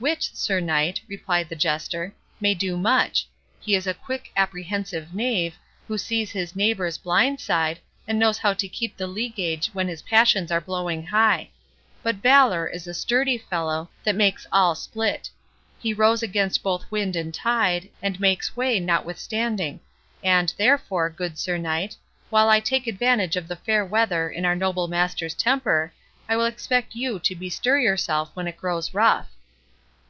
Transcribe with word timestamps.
"Wit, 0.00 0.22
Sir 0.22 0.60
Knight," 0.60 1.00
replied 1.08 1.48
the 1.48 1.56
Jester, 1.56 2.14
"may 2.38 2.52
do 2.52 2.76
much. 2.76 3.26
He 3.58 3.74
is 3.74 3.86
a 3.86 3.94
quick, 3.94 4.30
apprehensive 4.36 5.14
knave, 5.14 5.54
who 5.88 5.96
sees 5.96 6.30
his 6.30 6.54
neighbours 6.54 6.98
blind 6.98 7.40
side, 7.40 7.78
and 8.06 8.18
knows 8.18 8.36
how 8.36 8.52
to 8.52 8.68
keep 8.68 8.98
the 8.98 9.06
lee 9.06 9.30
gage 9.30 9.68
when 9.72 9.88
his 9.88 10.02
passions 10.02 10.52
are 10.52 10.60
blowing 10.60 11.06
high. 11.06 11.48
But 12.02 12.16
valour 12.16 12.66
is 12.66 12.86
a 12.86 12.92
sturdy 12.92 13.38
fellow, 13.38 13.88
that 14.04 14.14
makes 14.14 14.46
all 14.52 14.74
split. 14.74 15.30
He 15.80 15.94
rows 15.94 16.22
against 16.22 16.62
both 16.62 16.84
wind 16.90 17.16
and 17.16 17.32
tide, 17.32 17.88
and 18.02 18.20
makes 18.20 18.54
way 18.54 18.78
notwithstanding; 18.80 19.80
and, 20.22 20.52
therefore, 20.58 21.08
good 21.08 21.38
Sir 21.38 21.56
Knight, 21.56 21.96
while 22.28 22.50
I 22.50 22.60
take 22.60 22.86
advantage 22.86 23.36
of 23.36 23.48
the 23.48 23.56
fair 23.56 23.86
weather 23.86 24.28
in 24.28 24.44
our 24.44 24.54
noble 24.56 24.86
master's 24.86 25.32
temper, 25.34 25.94
I 26.28 26.36
will 26.36 26.44
expect 26.44 26.94
you 26.94 27.18
to 27.20 27.34
bestir 27.34 27.78
yourself 27.78 28.30
when 28.34 28.46
it 28.46 28.58
grows 28.58 28.92
rough." 28.92 29.30